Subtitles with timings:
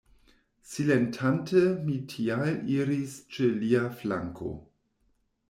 [0.69, 4.53] Silentante mi tial iris ĉe lia flanko.